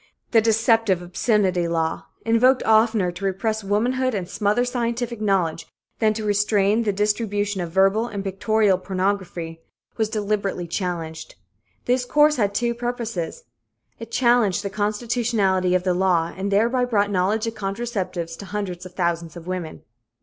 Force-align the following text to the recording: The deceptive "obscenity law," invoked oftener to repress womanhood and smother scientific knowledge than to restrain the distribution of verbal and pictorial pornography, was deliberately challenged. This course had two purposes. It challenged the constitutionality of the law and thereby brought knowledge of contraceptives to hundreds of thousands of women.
The 0.31 0.41
deceptive 0.41 0.99
"obscenity 1.03 1.67
law," 1.67 2.05
invoked 2.25 2.63
oftener 2.63 3.11
to 3.11 3.23
repress 3.23 3.63
womanhood 3.63 4.15
and 4.15 4.27
smother 4.27 4.65
scientific 4.65 5.21
knowledge 5.21 5.67
than 5.99 6.11
to 6.15 6.25
restrain 6.25 6.81
the 6.81 6.91
distribution 6.91 7.61
of 7.61 7.69
verbal 7.71 8.07
and 8.07 8.23
pictorial 8.23 8.79
pornography, 8.79 9.61
was 9.97 10.09
deliberately 10.09 10.65
challenged. 10.65 11.35
This 11.85 12.03
course 12.03 12.37
had 12.37 12.55
two 12.55 12.73
purposes. 12.73 13.43
It 13.99 14.09
challenged 14.09 14.63
the 14.63 14.71
constitutionality 14.71 15.75
of 15.75 15.83
the 15.83 15.93
law 15.93 16.33
and 16.35 16.49
thereby 16.51 16.85
brought 16.85 17.11
knowledge 17.11 17.45
of 17.45 17.53
contraceptives 17.53 18.35
to 18.39 18.45
hundreds 18.45 18.87
of 18.87 18.95
thousands 18.95 19.37
of 19.37 19.45
women. 19.45 19.83